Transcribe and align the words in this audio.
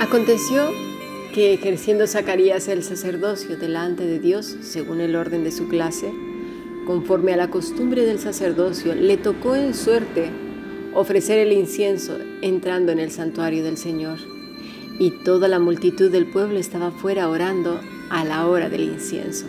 Aconteció 0.00 0.70
que 1.34 1.52
ejerciendo 1.52 2.06
Zacarías 2.06 2.68
el 2.68 2.82
sacerdocio 2.82 3.58
delante 3.58 4.06
de 4.06 4.18
Dios, 4.18 4.56
según 4.62 5.02
el 5.02 5.16
orden 5.16 5.44
de 5.44 5.52
su 5.52 5.68
clase, 5.68 6.10
conforme 6.86 7.34
a 7.34 7.36
la 7.36 7.50
costumbre 7.50 8.06
del 8.06 8.18
sacerdocio, 8.18 8.94
le 8.94 9.18
tocó 9.18 9.54
en 9.54 9.74
suerte 9.74 10.30
ofrecer 10.94 11.38
el 11.38 11.52
incienso 11.52 12.16
entrando 12.40 12.90
en 12.92 13.00
el 13.00 13.10
santuario 13.10 13.62
del 13.62 13.76
Señor. 13.76 14.18
Y 14.98 15.10
toda 15.24 15.46
la 15.46 15.58
multitud 15.58 16.10
del 16.10 16.26
pueblo 16.26 16.58
estaba 16.58 16.90
fuera 16.90 17.28
orando 17.28 17.78
a 18.08 18.24
la 18.24 18.46
hora 18.46 18.70
del 18.70 18.84
incienso. 18.84 19.44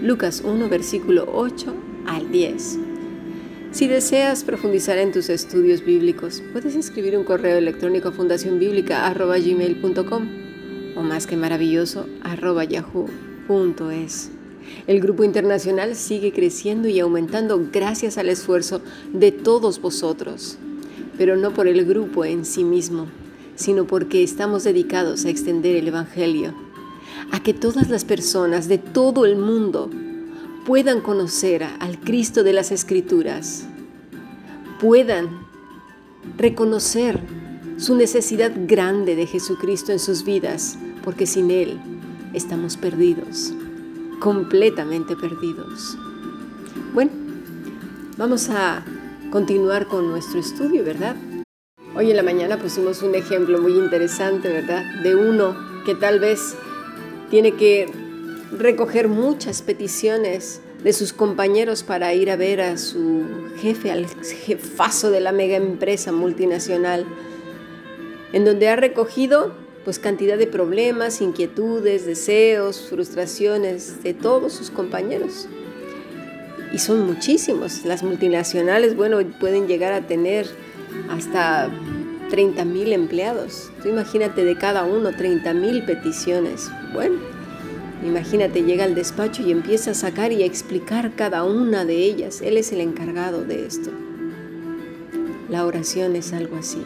Lucas 0.00 0.42
1, 0.44 0.68
versículo 0.68 1.28
8 1.32 1.89
al 2.06 2.30
10. 2.30 2.78
Si 3.72 3.86
deseas 3.86 4.42
profundizar 4.42 4.98
en 4.98 5.12
tus 5.12 5.28
estudios 5.28 5.84
bíblicos, 5.84 6.42
puedes 6.52 6.74
escribir 6.74 7.16
un 7.16 7.22
correo 7.22 7.56
electrónico 7.56 8.08
a 8.08 8.12
fundacionbiblica.gmail.com 8.12 10.28
o 10.96 11.02
más 11.02 11.28
que 11.28 11.36
maravilloso 11.36 12.08
arroba 12.22 12.64
yahoo.es. 12.64 14.32
El 14.86 15.00
grupo 15.00 15.24
internacional 15.24 15.94
sigue 15.94 16.32
creciendo 16.32 16.88
y 16.88 17.00
aumentando 17.00 17.60
gracias 17.72 18.18
al 18.18 18.28
esfuerzo 18.28 18.80
de 19.12 19.32
todos 19.32 19.80
vosotros, 19.80 20.58
pero 21.16 21.36
no 21.36 21.52
por 21.52 21.68
el 21.68 21.84
grupo 21.84 22.24
en 22.24 22.44
sí 22.44 22.64
mismo, 22.64 23.06
sino 23.54 23.86
porque 23.86 24.22
estamos 24.22 24.64
dedicados 24.64 25.24
a 25.24 25.30
extender 25.30 25.76
el 25.76 25.88
Evangelio, 25.88 26.54
a 27.30 27.42
que 27.42 27.54
todas 27.54 27.88
las 27.88 28.04
personas 28.04 28.68
de 28.68 28.78
todo 28.78 29.26
el 29.26 29.36
mundo 29.36 29.90
puedan 30.70 31.00
conocer 31.00 31.64
al 31.64 31.98
Cristo 31.98 32.44
de 32.44 32.52
las 32.52 32.70
Escrituras, 32.70 33.66
puedan 34.78 35.48
reconocer 36.36 37.18
su 37.76 37.96
necesidad 37.96 38.52
grande 38.68 39.16
de 39.16 39.26
Jesucristo 39.26 39.90
en 39.90 39.98
sus 39.98 40.24
vidas, 40.24 40.78
porque 41.02 41.26
sin 41.26 41.50
Él 41.50 41.80
estamos 42.34 42.76
perdidos, 42.76 43.52
completamente 44.20 45.16
perdidos. 45.16 45.98
Bueno, 46.94 47.10
vamos 48.16 48.48
a 48.48 48.84
continuar 49.32 49.88
con 49.88 50.08
nuestro 50.08 50.38
estudio, 50.38 50.84
¿verdad? 50.84 51.16
Hoy 51.96 52.12
en 52.12 52.16
la 52.16 52.22
mañana 52.22 52.58
pusimos 52.58 53.02
un 53.02 53.16
ejemplo 53.16 53.60
muy 53.60 53.72
interesante, 53.72 54.48
¿verdad? 54.48 54.84
De 55.02 55.16
uno 55.16 55.56
que 55.84 55.96
tal 55.96 56.20
vez 56.20 56.54
tiene 57.28 57.56
que 57.56 57.99
recoger 58.52 59.08
muchas 59.08 59.62
peticiones 59.62 60.60
de 60.82 60.92
sus 60.92 61.12
compañeros 61.12 61.82
para 61.82 62.14
ir 62.14 62.30
a 62.30 62.36
ver 62.36 62.60
a 62.60 62.78
su 62.78 63.24
jefe, 63.58 63.90
al 63.90 64.06
jefazo 64.06 65.10
de 65.10 65.20
la 65.20 65.32
mega 65.32 65.56
empresa 65.56 66.12
multinacional, 66.12 67.04
en 68.32 68.44
donde 68.44 68.68
ha 68.68 68.76
recogido 68.76 69.52
pues 69.84 69.98
cantidad 69.98 70.36
de 70.36 70.46
problemas, 70.46 71.20
inquietudes, 71.20 72.06
deseos, 72.06 72.88
frustraciones 72.88 74.02
de 74.02 74.14
todos 74.14 74.52
sus 74.52 74.70
compañeros. 74.70 75.48
Y 76.72 76.78
son 76.78 77.06
muchísimos. 77.06 77.84
Las 77.84 78.02
multinacionales, 78.02 78.94
bueno, 78.94 79.18
pueden 79.40 79.66
llegar 79.66 79.92
a 79.92 80.06
tener 80.06 80.46
hasta 81.08 81.70
30 82.30 82.64
mil 82.64 82.92
empleados. 82.92 83.70
Imagínate 83.84 84.44
de 84.44 84.56
cada 84.56 84.84
uno 84.84 85.10
30 85.10 85.52
mil 85.54 85.82
peticiones. 85.84 86.70
Bueno, 86.92 87.18
imagínate, 88.04 88.62
llega 88.62 88.84
al 88.84 88.94
despacho 88.94 89.42
y 89.42 89.50
empieza 89.50 89.92
a 89.92 89.94
sacar 89.94 90.32
y 90.32 90.42
a 90.42 90.46
explicar 90.46 91.12
cada 91.14 91.44
una 91.44 91.84
de 91.84 91.96
ellas. 91.96 92.40
Él 92.40 92.56
es 92.56 92.72
el 92.72 92.80
encargado 92.80 93.44
de 93.44 93.66
esto. 93.66 93.90
La 95.48 95.66
oración 95.66 96.16
es 96.16 96.32
algo 96.32 96.56
así. 96.56 96.82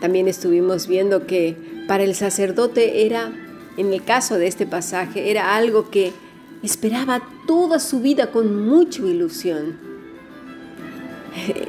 También 0.00 0.28
estuvimos 0.28 0.86
viendo 0.86 1.26
que 1.26 1.56
para 1.86 2.04
el 2.04 2.14
sacerdote 2.14 3.06
era, 3.06 3.32
en 3.76 3.92
el 3.92 4.02
caso 4.04 4.38
de 4.38 4.46
este 4.46 4.66
pasaje, 4.66 5.30
era 5.30 5.54
algo 5.54 5.90
que 5.90 6.12
esperaba 6.62 7.22
toda 7.46 7.78
su 7.78 8.00
vida 8.00 8.30
con 8.30 8.66
mucha 8.66 9.02
ilusión. 9.02 9.78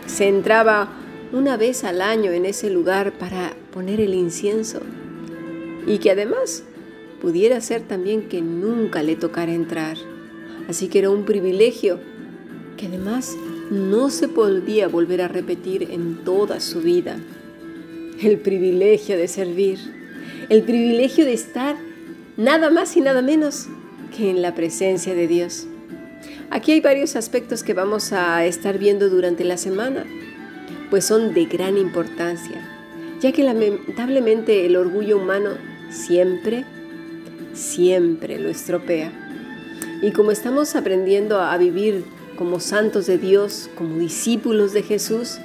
Se 0.06 0.28
entraba 0.28 0.90
una 1.32 1.58
vez 1.58 1.84
al 1.84 2.02
año 2.02 2.32
en 2.32 2.46
ese 2.46 2.70
lugar 2.70 3.14
para 3.14 3.54
poner 3.72 4.02
el 4.02 4.14
incienso 4.14 4.82
y 5.88 5.98
que 6.00 6.12
además 6.12 6.64
pudiera 7.22 7.62
ser 7.62 7.82
también 7.84 8.28
que 8.28 8.42
nunca 8.42 9.04
le 9.04 9.16
tocara 9.16 9.54
entrar. 9.54 9.98
Así 10.68 10.88
que 10.88 11.00
era 11.00 11.10
un 11.10 11.26
privilegio 11.26 12.00
que 12.78 12.88
además 12.88 13.36
no 13.70 14.10
se 14.10 14.28
podía 14.28 14.88
volver 14.88 15.22
a 15.22 15.28
repetir 15.28 15.92
en 15.92 16.24
toda 16.24 16.60
su 16.60 16.82
vida 16.82 17.18
el 18.22 18.38
privilegio 18.40 19.18
de 19.18 19.28
servir, 19.28 19.80
el 20.50 20.64
privilegio 20.64 21.26
de 21.26 21.34
estar 21.34 21.76
nada 22.38 22.70
más 22.70 22.96
y 22.98 23.02
nada 23.02 23.22
menos 23.22 23.68
que 24.16 24.30
en 24.30 24.42
la 24.42 24.54
presencia 24.54 25.16
de 25.16 25.28
Dios. 25.28 25.68
Aquí 26.50 26.74
hay 26.74 26.82
varios 26.82 27.16
aspectos 27.16 27.64
que 27.64 27.74
vamos 27.74 28.12
a 28.14 28.46
estar 28.46 28.78
viendo 28.78 29.10
durante 29.10 29.44
la 29.44 29.58
semana, 29.58 30.06
pues 30.90 31.06
son 31.06 31.34
de 31.34 31.46
gran 31.46 31.78
importancia, 31.78 32.62
ya 33.22 33.32
que 33.32 33.44
lamentablemente 33.44 34.66
el 34.66 34.76
orgullo 34.76 35.18
humano 35.18 35.52
siempre, 35.92 36.66
siempre 37.54 38.40
lo 38.40 38.50
estropea. 38.50 39.12
Y 40.02 40.12
como 40.12 40.32
estamos 40.32 40.76
aprendiendo 40.76 41.40
a 41.40 41.56
vivir 41.58 42.04
como 42.38 42.60
santos 42.60 43.06
de 43.06 43.18
Dios, 43.18 43.70
como 43.78 43.98
discípulos 44.00 44.74
de 44.74 44.82
Jesús, 44.82 45.38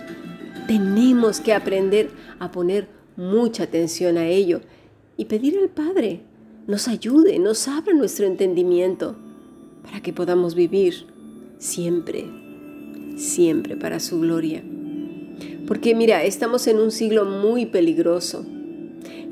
tenemos 0.67 1.41
que 1.41 1.53
aprender 1.53 2.11
a 2.39 2.51
poner 2.51 2.89
mucha 3.17 3.65
atención 3.65 4.17
a 4.17 4.27
ello 4.27 4.61
y 5.17 5.27
pedir 5.27 5.59
al 5.59 5.69
Padre 5.69 6.23
nos 6.67 6.89
ayude, 6.89 7.39
nos 7.39 7.69
abra 7.69 7.93
nuestro 7.95 8.27
entendimiento 8.27 9.17
para 9.83 10.01
que 10.01 10.13
podamos 10.13 10.55
vivir 10.55 11.07
siempre, 11.59 12.25
siempre 13.17 13.77
para 13.77 14.01
su 14.01 14.21
gloria. 14.21 14.63
Porque 15.67 15.95
mira, 15.95 16.25
estamos 16.25 16.67
en 16.67 16.79
un 16.79 16.91
siglo 16.91 17.25
muy 17.25 17.67
peligroso. 17.67 18.47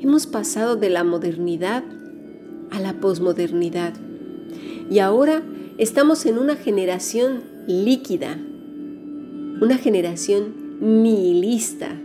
Hemos 0.04 0.26
pasado 0.26 0.76
de 0.76 0.90
la 0.90 1.02
modernidad 1.02 1.82
a 2.70 2.78
la 2.78 2.92
posmodernidad. 3.00 3.94
Y 4.90 4.98
ahora 4.98 5.42
estamos 5.78 6.26
en 6.26 6.36
una 6.36 6.56
generación 6.56 7.42
líquida, 7.66 8.36
una 9.62 9.78
generación 9.78 10.76
nihilista, 10.82 11.98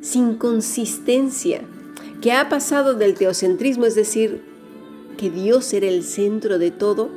sin 0.00 0.36
consistencia, 0.36 1.60
que 2.22 2.32
ha 2.32 2.48
pasado 2.48 2.94
del 2.94 3.12
teocentrismo, 3.12 3.84
es 3.84 3.96
decir, 3.96 4.40
que 5.18 5.28
Dios 5.28 5.74
era 5.74 5.88
el 5.88 6.04
centro 6.04 6.58
de 6.58 6.70
todo, 6.70 7.10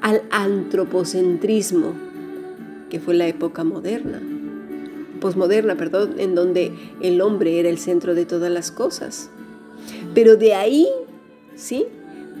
al 0.00 0.22
antropocentrismo, 0.30 1.92
que 2.88 2.98
fue 2.98 3.12
la 3.12 3.26
época 3.26 3.62
moderna, 3.62 4.22
posmoderna, 5.20 5.76
perdón, 5.76 6.14
en 6.16 6.34
donde 6.34 6.72
el 7.02 7.20
hombre 7.20 7.60
era 7.60 7.68
el 7.68 7.76
centro 7.76 8.14
de 8.14 8.24
todas 8.24 8.50
las 8.50 8.70
cosas. 8.70 9.30
Pero 10.14 10.36
de 10.36 10.54
ahí, 10.54 10.88
¿sí? 11.56 11.86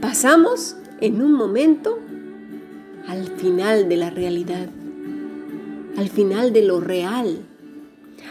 Pasamos 0.00 0.76
en 1.00 1.20
un 1.20 1.32
momento 1.32 1.98
al 3.06 3.26
final 3.28 3.88
de 3.88 3.96
la 3.96 4.10
realidad, 4.10 4.68
al 5.96 6.08
final 6.08 6.52
de 6.52 6.62
lo 6.62 6.80
real 6.80 7.38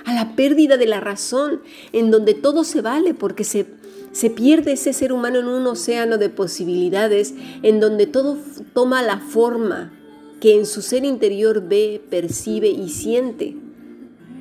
a 0.05 0.13
la 0.13 0.35
pérdida 0.35 0.77
de 0.77 0.85
la 0.85 0.99
razón, 0.99 1.61
en 1.91 2.11
donde 2.11 2.33
todo 2.33 2.63
se 2.63 2.81
vale 2.81 3.13
porque 3.13 3.43
se, 3.43 3.65
se 4.11 4.29
pierde 4.29 4.73
ese 4.73 4.93
ser 4.93 5.13
humano 5.13 5.39
en 5.39 5.47
un 5.47 5.65
océano 5.67 6.17
de 6.17 6.29
posibilidades, 6.29 7.33
en 7.61 7.79
donde 7.79 8.07
todo 8.07 8.37
toma 8.73 9.01
la 9.01 9.19
forma 9.19 9.93
que 10.39 10.55
en 10.55 10.65
su 10.65 10.81
ser 10.81 11.05
interior 11.05 11.63
ve, 11.67 12.01
percibe 12.09 12.69
y 12.69 12.89
siente. 12.89 13.55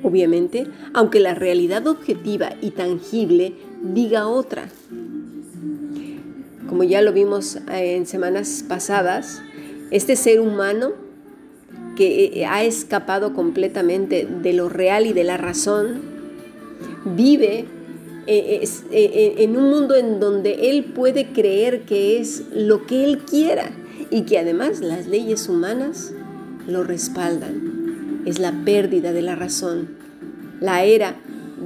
Obviamente, 0.02 0.66
aunque 0.94 1.20
la 1.20 1.34
realidad 1.34 1.86
objetiva 1.86 2.54
y 2.60 2.70
tangible 2.70 3.54
diga 3.82 4.28
otra. 4.28 4.68
Como 6.68 6.84
ya 6.84 7.02
lo 7.02 7.12
vimos 7.12 7.56
eh, 7.56 7.96
en 7.96 8.06
semanas 8.06 8.64
pasadas, 8.66 9.42
este 9.90 10.16
ser 10.16 10.40
humano 10.40 10.92
que 11.96 12.24
eh, 12.24 12.46
ha 12.46 12.64
escapado 12.64 13.34
completamente 13.34 14.26
de 14.26 14.52
lo 14.54 14.68
real 14.68 15.06
y 15.06 15.12
de 15.12 15.24
la 15.24 15.36
razón, 15.36 16.00
vive 17.04 17.66
eh, 18.26 18.64
en 19.38 19.56
un 19.56 19.68
mundo 19.68 19.96
en 19.96 20.20
donde 20.20 20.70
él 20.70 20.84
puede 20.84 21.32
creer 21.32 21.82
que 21.82 22.20
es 22.20 22.44
lo 22.54 22.86
que 22.86 23.04
él 23.04 23.18
quiera 23.18 23.70
y 24.10 24.22
que 24.22 24.38
además 24.38 24.80
las 24.80 25.06
leyes 25.06 25.48
humanas 25.48 26.14
lo 26.66 26.84
respaldan. 26.84 28.22
Es 28.24 28.38
la 28.38 28.52
pérdida 28.64 29.12
de 29.12 29.22
la 29.22 29.34
razón, 29.34 29.88
la 30.60 30.84
era 30.84 31.16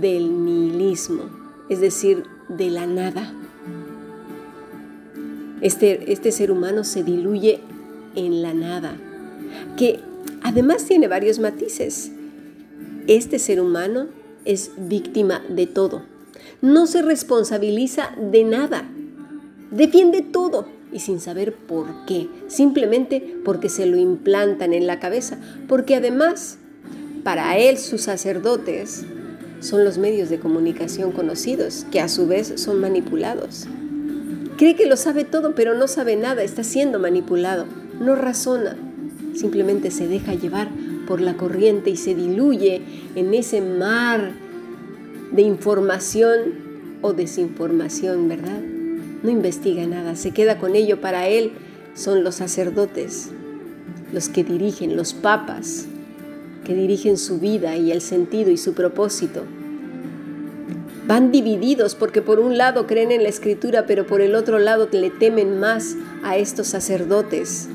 del 0.00 0.44
nihilismo, 0.44 1.45
es 1.68 1.80
decir, 1.80 2.24
de 2.48 2.70
la 2.70 2.86
nada. 2.86 3.32
Este, 5.60 6.12
este 6.12 6.32
ser 6.32 6.50
humano 6.50 6.84
se 6.84 7.02
diluye 7.02 7.60
en 8.14 8.42
la 8.42 8.54
nada, 8.54 8.96
que 9.76 10.00
además 10.42 10.84
tiene 10.84 11.08
varios 11.08 11.38
matices. 11.38 12.12
Este 13.06 13.38
ser 13.38 13.60
humano 13.60 14.06
es 14.44 14.70
víctima 14.76 15.42
de 15.48 15.66
todo. 15.66 16.02
No 16.60 16.86
se 16.86 17.02
responsabiliza 17.02 18.10
de 18.16 18.44
nada. 18.44 18.88
Defiende 19.70 20.22
todo 20.22 20.66
y 20.92 21.00
sin 21.00 21.20
saber 21.20 21.54
por 21.54 21.86
qué. 22.06 22.28
Simplemente 22.48 23.36
porque 23.44 23.68
se 23.68 23.86
lo 23.86 23.96
implantan 23.96 24.72
en 24.72 24.86
la 24.86 24.98
cabeza. 24.98 25.38
Porque 25.68 25.96
además, 25.96 26.58
para 27.24 27.58
él 27.58 27.78
sus 27.78 28.02
sacerdotes 28.02 29.04
son 29.60 29.84
los 29.84 29.98
medios 29.98 30.28
de 30.28 30.38
comunicación 30.38 31.12
conocidos, 31.12 31.86
que 31.90 32.00
a 32.00 32.08
su 32.08 32.26
vez 32.26 32.52
son 32.56 32.80
manipulados. 32.80 33.66
Cree 34.56 34.74
que 34.74 34.86
lo 34.86 34.96
sabe 34.96 35.24
todo, 35.24 35.54
pero 35.54 35.74
no 35.74 35.88
sabe 35.88 36.16
nada, 36.16 36.42
está 36.42 36.64
siendo 36.64 36.98
manipulado, 36.98 37.66
no 38.00 38.14
razona, 38.16 38.76
simplemente 39.34 39.90
se 39.90 40.08
deja 40.08 40.34
llevar 40.34 40.68
por 41.06 41.20
la 41.20 41.36
corriente 41.36 41.90
y 41.90 41.96
se 41.96 42.14
diluye 42.14 42.82
en 43.14 43.34
ese 43.34 43.60
mar 43.60 44.32
de 45.32 45.42
información 45.42 46.66
o 47.02 47.12
desinformación, 47.12 48.28
¿verdad? 48.28 48.60
No 49.22 49.30
investiga 49.30 49.86
nada, 49.86 50.16
se 50.16 50.32
queda 50.32 50.58
con 50.58 50.74
ello. 50.74 51.00
Para 51.00 51.28
él 51.28 51.52
son 51.94 52.24
los 52.24 52.36
sacerdotes, 52.36 53.30
los 54.12 54.28
que 54.28 54.44
dirigen, 54.44 54.96
los 54.96 55.14
papas, 55.14 55.86
que 56.66 56.74
dirigen 56.74 57.16
su 57.16 57.38
vida 57.38 57.76
y 57.76 57.92
el 57.92 58.00
sentido 58.00 58.50
y 58.50 58.56
su 58.56 58.74
propósito. 58.74 59.44
Van 61.06 61.30
divididos 61.30 61.94
porque 61.94 62.22
por 62.22 62.40
un 62.40 62.58
lado 62.58 62.88
creen 62.88 63.12
en 63.12 63.22
la 63.22 63.28
escritura, 63.28 63.86
pero 63.86 64.04
por 64.04 64.20
el 64.20 64.34
otro 64.34 64.58
lado 64.58 64.88
le 64.90 65.10
temen 65.10 65.60
más 65.60 65.94
a 66.24 66.36
estos 66.36 66.66
sacerdotes. 66.66 67.68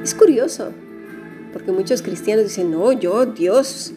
Es 0.00 0.14
curioso, 0.14 0.70
porque 1.52 1.72
muchos 1.72 2.02
cristianos 2.02 2.44
dicen, 2.44 2.70
no, 2.70 2.92
yo, 2.92 3.26
Dios, 3.26 3.94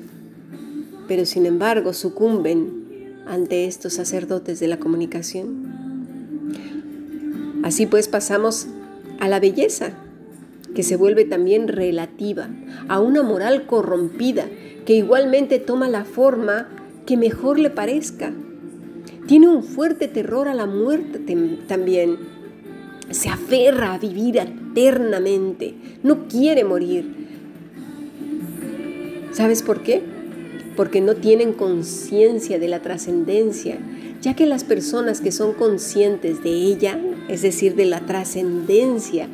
pero 1.08 1.28
sin 1.28 1.46
embargo 1.46 1.94
sucumben 1.94 3.22
ante 3.28 3.68
estos 3.68 3.94
sacerdotes 3.94 4.60
de 4.60 4.68
la 4.68 4.80
comunicación. 4.80 5.72
Así 7.64 7.86
pues 7.86 8.08
pasamos 8.08 8.66
a 9.20 9.28
la 9.28 9.40
belleza, 9.40 9.94
que 10.74 10.84
se 10.84 10.96
vuelve 10.96 11.26
también 11.26 11.68
relativa, 11.68 12.50
a 12.88 13.00
una 13.00 13.22
moral 13.24 13.66
corrompida, 13.66 14.46
que 14.86 14.96
igualmente 14.96 15.60
toma 15.60 15.88
la 15.88 16.06
forma 16.06 16.68
que 17.06 17.18
mejor 17.18 17.60
le 17.60 17.70
parezca. 17.70 18.34
Tiene 19.28 19.48
un 19.48 19.64
fuerte 19.64 20.08
terror 20.08 20.48
a 20.48 20.54
la 20.54 20.66
muerte 20.66 21.20
también. 21.68 22.18
Se 23.10 23.30
aferra 23.30 23.94
a 23.94 23.98
vivir 23.98 24.38
eternamente, 24.38 25.76
no 26.02 26.28
quiere 26.28 26.64
morir. 26.64 27.24
¿Sabes 29.32 29.64
por 29.64 29.82
qué? 29.82 30.02
Porque 30.76 31.02
no 31.02 31.16
tienen 31.16 31.54
conciencia 31.54 32.60
de 32.60 32.68
la 32.68 32.82
trascendencia, 32.82 33.78
ya 34.22 34.36
que 34.36 34.46
las 34.46 34.64
personas 34.64 35.22
que 35.22 35.32
son 35.32 35.54
conscientes 35.54 36.44
de 36.44 36.52
ella, 36.52 37.00
es 37.30 37.42
decir, 37.42 37.76
de 37.76 37.86
la 37.86 38.02
trascendencia, 38.02 39.28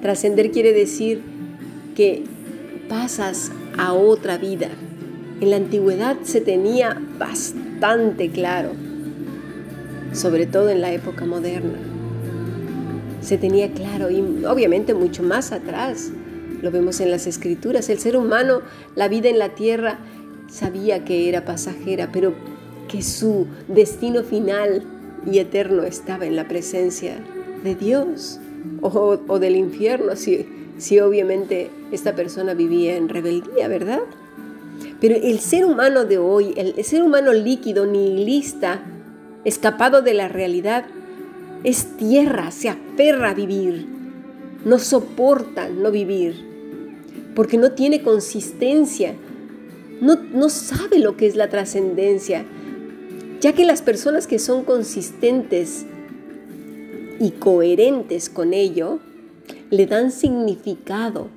trascender 0.00 0.50
quiere 0.50 0.72
decir 0.72 1.22
que 1.94 2.24
pasas 2.88 3.50
a 3.76 3.92
otra 3.92 4.38
vida. 4.38 4.68
En 5.40 5.50
la 5.50 5.56
antigüedad 5.56 6.16
se 6.22 6.40
tenía 6.40 7.00
bastante 7.18 8.30
claro, 8.30 8.70
sobre 10.12 10.46
todo 10.46 10.70
en 10.70 10.80
la 10.80 10.92
época 10.92 11.26
moderna. 11.26 11.78
Se 13.20 13.38
tenía 13.38 13.72
claro 13.72 14.10
y 14.10 14.44
obviamente 14.44 14.94
mucho 14.94 15.22
más 15.22 15.52
atrás. 15.52 16.10
Lo 16.62 16.70
vemos 16.70 17.00
en 17.00 17.10
las 17.10 17.26
escrituras. 17.26 17.88
El 17.90 17.98
ser 17.98 18.16
humano, 18.16 18.62
la 18.94 19.08
vida 19.08 19.28
en 19.28 19.38
la 19.38 19.50
tierra, 19.50 19.98
sabía 20.48 21.04
que 21.04 21.28
era 21.28 21.44
pasajera, 21.44 22.10
pero 22.12 22.34
que 22.88 23.02
su 23.02 23.46
destino 23.68 24.22
final 24.22 24.84
y 25.30 25.38
eterno 25.38 25.82
estaba 25.82 26.24
en 26.24 26.36
la 26.36 26.46
presencia 26.46 27.16
de 27.64 27.74
Dios 27.74 28.38
o, 28.82 29.38
del 29.38 29.56
infierno, 29.56 30.16
si, 30.16 30.46
si 30.78 31.00
obviamente 31.00 31.70
esta 31.92 32.14
persona 32.14 32.54
vivía 32.54 32.96
en 32.96 33.08
rebeldía, 33.08 33.68
¿verdad? 33.68 34.00
Pero 35.00 35.16
el 35.16 35.38
ser 35.40 35.64
humano 35.64 36.04
de 36.04 36.18
hoy, 36.18 36.54
el 36.56 36.84
ser 36.84 37.02
humano 37.02 37.32
líquido, 37.32 37.86
nihilista, 37.86 38.82
escapado 39.44 40.02
de 40.02 40.14
la 40.14 40.28
realidad, 40.28 40.86
es 41.64 41.96
tierra, 41.96 42.50
se 42.50 42.68
aferra 42.68 43.30
a 43.30 43.34
vivir, 43.34 43.86
no 44.64 44.78
soporta 44.78 45.68
no 45.68 45.90
vivir, 45.90 46.44
porque 47.34 47.58
no 47.58 47.72
tiene 47.72 48.02
consistencia, 48.02 49.14
no, 50.00 50.16
no 50.32 50.48
sabe 50.48 50.98
lo 50.98 51.16
que 51.16 51.26
es 51.26 51.36
la 51.36 51.48
trascendencia, 51.48 52.44
ya 53.40 53.52
que 53.52 53.64
las 53.64 53.82
personas 53.82 54.26
que 54.26 54.38
son 54.38 54.64
consistentes 54.64 55.86
y 57.18 57.32
coherentes 57.32 58.28
con 58.28 58.52
ello, 58.52 58.98
le 59.70 59.86
dan 59.86 60.10
significado, 60.10 61.28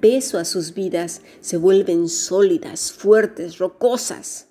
peso 0.00 0.38
a 0.38 0.44
sus 0.44 0.74
vidas, 0.74 1.22
se 1.40 1.56
vuelven 1.56 2.08
sólidas, 2.08 2.92
fuertes, 2.92 3.58
rocosas. 3.58 4.48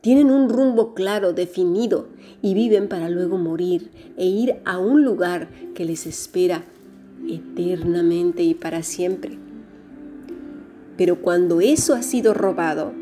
Tienen 0.00 0.30
un 0.30 0.48
rumbo 0.48 0.94
claro, 0.94 1.32
definido, 1.32 2.08
y 2.40 2.54
viven 2.54 2.88
para 2.88 3.08
luego 3.08 3.36
morir 3.36 3.90
e 4.16 4.26
ir 4.26 4.56
a 4.64 4.78
un 4.78 5.04
lugar 5.04 5.48
que 5.74 5.84
les 5.84 6.06
espera 6.06 6.64
eternamente 7.28 8.42
y 8.42 8.54
para 8.54 8.82
siempre. 8.82 9.38
Pero 10.96 11.20
cuando 11.20 11.60
eso 11.60 11.94
ha 11.94 12.02
sido 12.02 12.34
robado, 12.34 12.92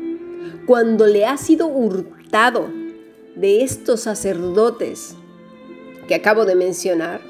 cuando 0.65 1.05
le 1.07 1.25
ha 1.25 1.37
sido 1.37 1.67
hurtado 1.67 2.67
de 3.35 3.63
estos 3.63 4.01
sacerdotes, 4.01 5.15
que 6.07 6.15
acabo 6.15 6.45
de 6.45 6.55
mencionar, 6.55 7.21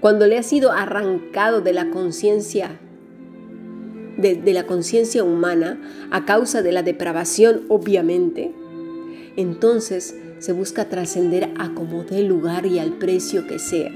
cuando 0.00 0.26
le 0.26 0.38
ha 0.38 0.42
sido 0.42 0.70
arrancado 0.72 1.60
de 1.60 1.72
la 1.72 1.90
conciencia 1.90 2.78
de, 4.18 4.52
la 4.52 4.66
conciencia 4.66 5.22
humana 5.22 5.80
a 6.10 6.24
causa 6.24 6.60
de 6.60 6.72
la 6.72 6.82
depravación, 6.82 7.62
obviamente, 7.68 8.52
entonces 9.36 10.16
se 10.40 10.52
busca 10.52 10.88
trascender 10.88 11.50
a 11.58 11.72
como 11.74 12.02
dé 12.02 12.22
lugar 12.22 12.66
y 12.66 12.80
al 12.80 12.94
precio 12.94 13.46
que 13.46 13.58
sea. 13.58 13.90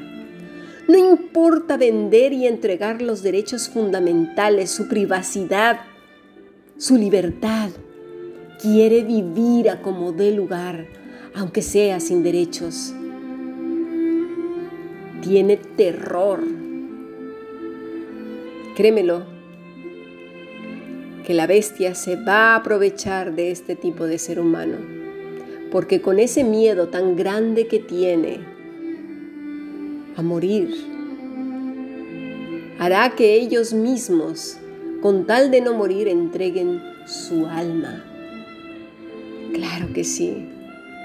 No 0.88 0.96
importa 0.96 1.76
vender 1.76 2.32
y 2.32 2.46
entregar 2.46 3.02
los 3.02 3.22
derechos 3.22 3.68
fundamentales, 3.68 4.70
su 4.70 4.88
privacidad, 4.88 5.80
su 6.76 6.96
libertad. 6.96 7.70
Quiere 8.60 9.02
vivir 9.02 9.70
a 9.70 9.80
como 9.80 10.12
dé 10.12 10.32
lugar, 10.32 10.86
aunque 11.34 11.62
sea 11.62 12.00
sin 12.00 12.22
derechos. 12.22 12.94
Tiene 15.22 15.56
terror. 15.56 16.40
Créemelo, 18.76 19.22
que 21.24 21.34
la 21.34 21.46
bestia 21.46 21.94
se 21.94 22.16
va 22.16 22.52
a 22.52 22.56
aprovechar 22.56 23.34
de 23.34 23.50
este 23.50 23.76
tipo 23.76 24.06
de 24.06 24.18
ser 24.18 24.40
humano, 24.40 24.78
porque 25.70 26.00
con 26.00 26.18
ese 26.18 26.42
miedo 26.42 26.88
tan 26.88 27.16
grande 27.16 27.66
que 27.66 27.78
tiene 27.78 28.40
a 30.16 30.22
morir, 30.22 30.74
hará 32.78 33.10
que 33.14 33.34
ellos 33.36 33.72
mismos, 33.72 34.56
con 35.00 35.26
tal 35.26 35.50
de 35.50 35.60
no 35.60 35.74
morir, 35.74 36.08
entreguen 36.08 36.82
su 37.06 37.46
alma. 37.46 38.04
Claro 39.52 39.92
que 39.92 40.04
sí 40.04 40.48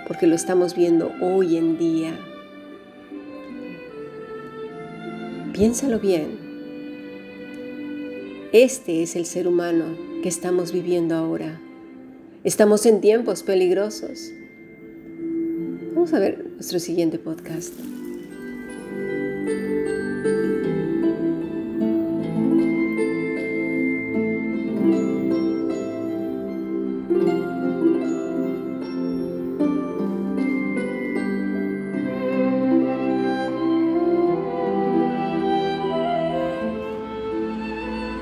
porque 0.08 0.26
lo 0.26 0.36
estamos 0.36 0.74
viendo 0.74 1.12
hoy 1.22 1.58
en 1.58 1.78
día. 1.78 2.18
Piénsalo 5.54 6.00
bien. 6.00 6.40
Este 8.54 9.04
es 9.04 9.16
el 9.16 9.26
ser 9.26 9.48
humano 9.48 9.86
que 10.24 10.30
estamos 10.30 10.72
viviendo 10.72 11.16
ahora. 11.16 11.60
Estamos 12.44 12.86
en 12.86 13.02
tiempos 13.02 13.44
peligrosos. 13.44 14.32
Vamos 15.94 16.14
a 16.14 16.20
ver 16.20 16.46
nuestro 16.56 16.80
siguiente 16.80 17.20
podcast. 17.20 17.74